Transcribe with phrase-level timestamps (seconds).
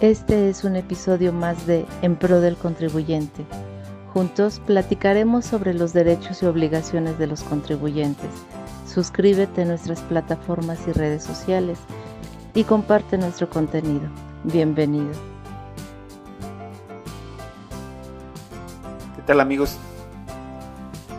[0.00, 3.44] Este es un episodio más de En Pro del Contribuyente.
[4.14, 8.30] Juntos platicaremos sobre los derechos y obligaciones de los contribuyentes.
[8.86, 11.80] Suscríbete a nuestras plataformas y redes sociales
[12.54, 14.08] y comparte nuestro contenido.
[14.44, 15.10] Bienvenido.
[19.16, 19.78] ¿Qué tal amigos?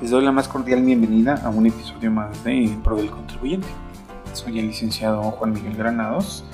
[0.01, 3.67] Les doy la más cordial bienvenida a un episodio más de En Pro del Contribuyente.
[4.31, 6.45] Soy el licenciado Juan Miguel Granados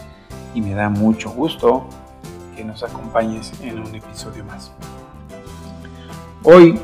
[0.55, 1.87] y me da mucho gusto
[2.55, 4.71] que nos acompañes en un episodio más.
[6.43, 6.79] Hoy,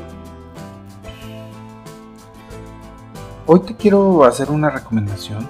[3.46, 5.48] hoy te quiero hacer una recomendación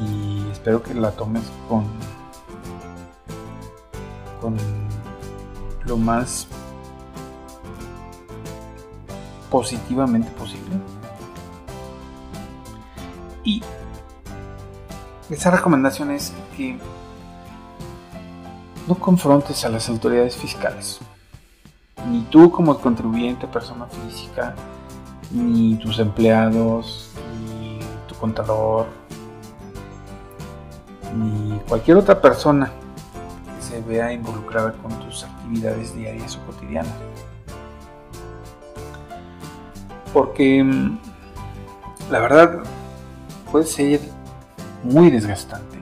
[0.00, 1.86] y espero que la tomes con,
[4.40, 4.56] con
[5.86, 6.46] lo más
[9.50, 10.76] positivamente posible.
[13.44, 13.62] Y
[15.30, 16.78] esa recomendación es que
[18.86, 21.00] no confrontes a las autoridades fiscales.
[22.08, 24.54] Ni tú como contribuyente, persona física,
[25.30, 27.10] ni tus empleados,
[27.46, 28.86] ni tu contador,
[31.16, 32.72] ni cualquier otra persona
[33.56, 36.92] que se vea involucrada con tus actividades diarias o cotidianas.
[40.12, 40.98] Porque mm,
[42.10, 42.58] la verdad
[43.50, 44.00] puede ser
[44.82, 45.72] muy desgastante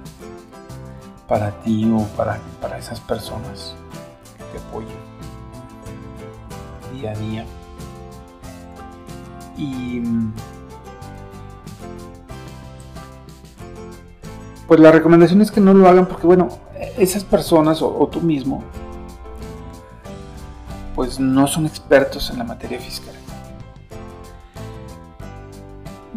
[1.31, 3.77] para ti o para, para esas personas
[4.37, 4.89] que te apoyan
[6.93, 7.47] día a día.
[9.57, 10.03] Y
[14.67, 16.49] pues la recomendación es que no lo hagan porque bueno,
[16.99, 18.65] esas personas o tú mismo
[20.97, 23.15] pues no son expertos en la materia fiscal.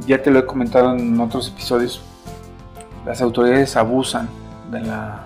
[0.08, 2.02] Ya te lo he comentado en otros episodios,
[3.06, 4.28] las autoridades abusan
[4.72, 5.26] de la,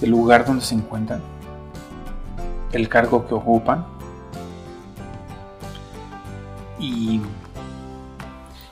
[0.00, 1.20] del lugar donde se encuentran,
[2.72, 3.86] el cargo que ocupan.
[6.78, 7.22] Y,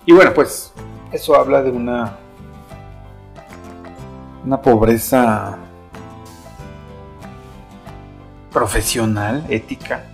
[0.04, 0.72] y bueno, pues
[1.12, 2.16] eso habla de una,
[4.44, 5.56] una pobreza
[8.52, 10.04] profesional, ética,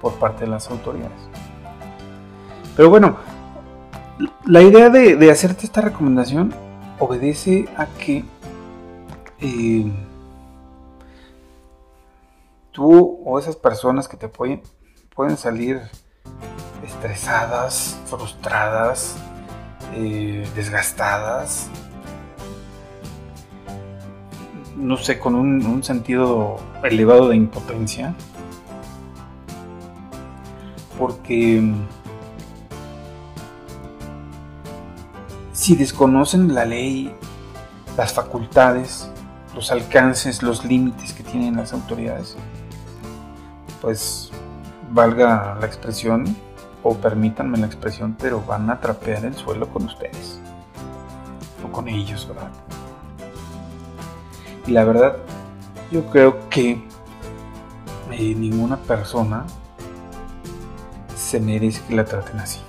[0.00, 1.12] por parte de las autoridades.
[2.76, 3.16] Pero bueno,
[4.46, 6.54] la idea de, de hacerte esta recomendación
[7.00, 8.24] obedece a que
[9.40, 9.90] eh,
[12.70, 14.62] tú o esas personas que te apoyen
[15.14, 15.80] pueden salir
[16.84, 19.16] estresadas, frustradas,
[19.94, 21.68] eh, desgastadas,
[24.76, 28.14] no sé, con un sentido elevado de impotencia,
[30.98, 31.62] porque
[35.60, 37.14] si desconocen la ley,
[37.98, 39.10] las facultades,
[39.54, 42.34] los alcances, los límites que tienen las autoridades,
[43.82, 44.30] pues
[44.90, 46.34] valga la expresión,
[46.82, 50.40] o permítanme la expresión, pero van a trapear el suelo con ustedes,
[51.62, 52.50] o con ellos, ¿verdad?
[54.66, 55.16] Y la verdad,
[55.90, 56.82] yo creo que
[58.12, 59.44] eh, ninguna persona
[61.14, 62.60] se merece que la traten así.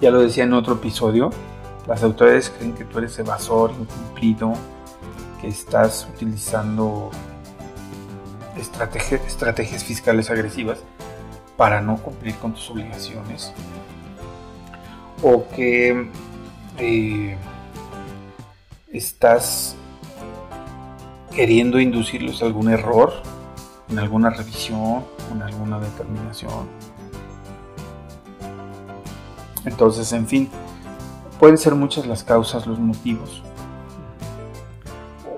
[0.00, 1.30] Ya lo decía en otro episodio,
[1.86, 4.52] las autoridades creen que tú eres evasor, incumplido,
[5.40, 7.10] que estás utilizando
[8.56, 10.78] estrategias fiscales agresivas
[11.56, 13.52] para no cumplir con tus obligaciones.
[15.22, 16.10] O que
[16.78, 17.36] eh,
[18.92, 19.76] estás
[21.34, 23.14] queriendo inducirlos a algún error
[23.88, 26.68] en alguna revisión, en alguna determinación
[29.66, 30.48] entonces, en fin,
[31.38, 33.42] pueden ser muchas las causas, los motivos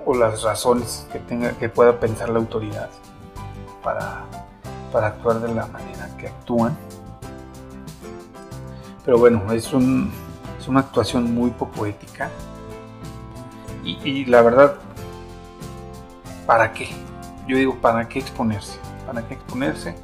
[0.05, 2.91] o las razones que, tenga, que pueda pensar la autoridad
[3.83, 4.25] para,
[4.93, 6.77] para actuar de la manera que actúan.
[9.05, 10.11] Pero bueno, es, un,
[10.59, 12.31] es una actuación muy poco ética.
[13.83, 14.75] Y, y la verdad,
[16.47, 16.91] ¿para qué?
[17.47, 18.79] Yo digo, ¿para qué exponerse?
[19.07, 19.95] ¿Para qué exponerse?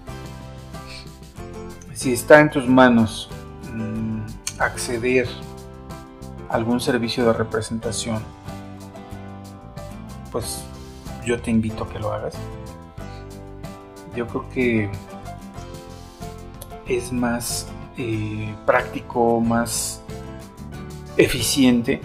[1.92, 3.30] Si está en tus manos
[4.58, 5.28] acceder
[6.48, 8.22] a algún servicio de representación,
[10.30, 10.64] pues
[11.24, 12.34] yo te invito a que lo hagas.
[14.14, 14.90] Yo creo que
[16.86, 20.02] es más eh, práctico, más
[21.16, 22.00] eficiente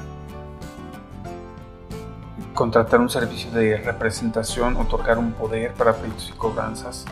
[2.53, 7.05] contratar un servicio de representación, otorgar un poder para pleitos y cobranzas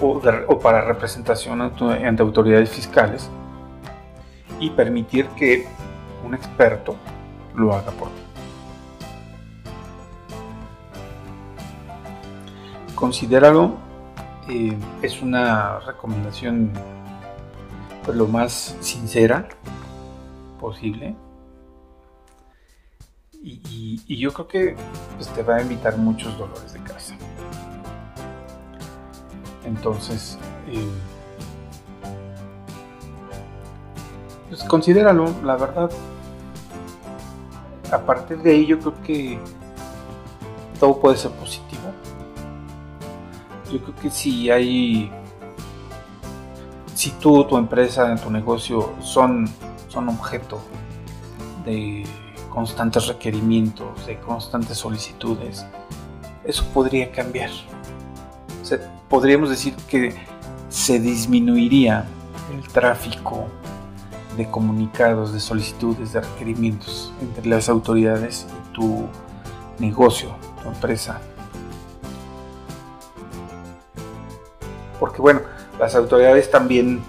[0.00, 3.30] o, o para representación ante autoridades fiscales
[4.60, 5.66] y permitir que
[6.24, 6.96] un experto
[7.54, 8.22] lo haga por ti.
[12.94, 13.78] Considéralo,
[14.48, 16.70] eh, es una recomendación
[18.04, 19.48] pues, lo más sincera
[20.60, 21.16] posible.
[23.42, 24.76] Y, yo creo que
[25.16, 27.16] pues, te va a evitar muchos dolores de casa.
[29.64, 30.84] Entonces, eh,
[34.50, 35.90] pues considéralo, la verdad.
[37.90, 39.38] A partir de ahí yo creo que
[40.78, 41.82] todo puede ser positivo.
[43.72, 45.10] Yo creo que si hay,
[46.94, 49.48] si tú, tu empresa, tu negocio son,
[49.88, 50.60] son objeto
[51.64, 52.04] de
[52.48, 55.64] constantes requerimientos, de constantes solicitudes,
[56.44, 57.50] eso podría cambiar.
[59.08, 60.14] podríamos decir que
[60.68, 62.06] se disminuiría
[62.52, 63.46] el tráfico
[64.36, 69.06] de comunicados, de solicitudes, de requerimientos entre las autoridades y tu
[69.78, 70.30] negocio,
[70.62, 71.20] tu empresa.
[74.98, 75.40] Porque bueno,
[75.78, 77.02] las autoridades también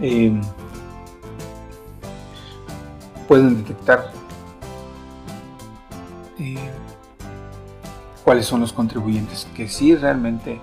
[0.00, 0.32] eh,
[3.26, 4.12] pueden detectar
[6.38, 6.56] eh,
[8.24, 10.60] cuáles son los contribuyentes que sí realmente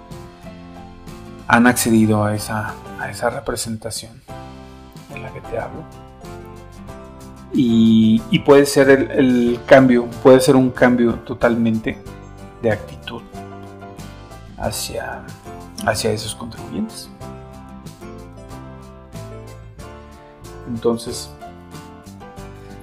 [1.48, 4.24] han accedido a esa, a esa representación
[5.58, 5.84] hablo.
[7.56, 11.98] Y, puede ser el, cambio, puede ser un cambio totalmente
[12.62, 13.22] de actitud
[14.58, 15.24] hacia,
[15.86, 17.10] hacia esos contribuyentes.
[20.68, 21.30] Entonces,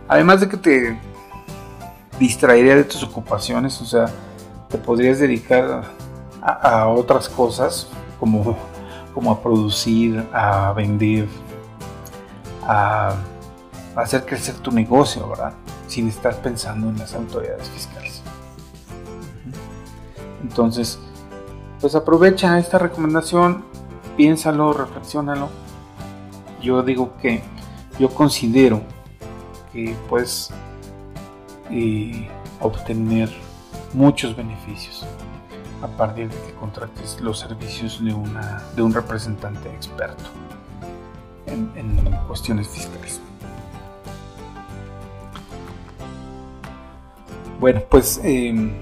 [0.07, 1.01] además de que te
[2.21, 4.07] distraería de tus ocupaciones, o sea,
[4.69, 5.83] te podrías dedicar
[6.41, 7.89] a, otras cosas
[8.21, 8.57] como,
[9.13, 11.27] como a producir, a vender,
[12.71, 13.15] a,
[13.97, 15.53] hacer crecer tu negocio, ¿verdad?
[15.89, 18.23] Sin estar pensando en las autoridades fiscales.
[20.43, 20.99] Entonces,
[21.81, 23.65] pues aprovecha esta recomendación,
[24.17, 25.49] piénsalo, reflexionalo.
[26.63, 27.43] Yo digo que
[27.99, 28.81] yo considero
[29.73, 30.51] que puedes
[31.71, 32.29] eh,
[32.61, 33.31] obtener
[33.93, 35.05] muchos beneficios
[35.83, 40.31] a partir de que contrates los servicios de, una, de un representante experto
[41.51, 43.21] en, cuestiones fiscales.
[47.59, 48.73] Bueno, pues em,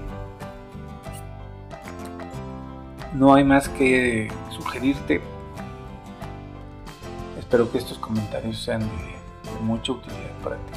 [3.13, 5.21] no hay más que sugerirte.
[7.37, 9.19] Espero que estos comentarios sean de
[9.61, 10.73] mucha utilidad para ti.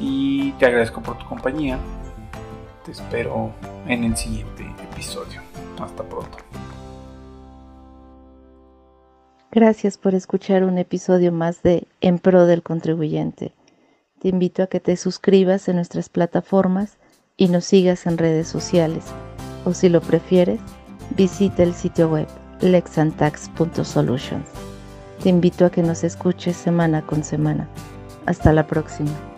[0.00, 1.78] Y te agradezco por tu compañía.
[2.84, 3.52] Te espero
[3.86, 5.40] en el siguiente episodio.
[5.80, 6.38] Hasta pronto.
[9.54, 13.52] Gracias por escuchar un episodio más de En Pro del Contribuyente.
[14.18, 16.96] Te invito a que te suscribas en nuestras plataformas
[17.36, 19.04] y nos sigas en redes sociales.
[19.66, 20.58] O si lo prefieres,
[21.18, 22.28] visita el sitio web
[22.62, 24.48] lexantax.solutions.
[25.22, 27.68] Te invito a que nos escuches semana con semana.
[28.24, 29.31] Hasta la próxima.